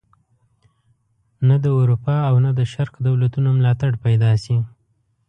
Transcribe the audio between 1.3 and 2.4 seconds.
نه د اروپا او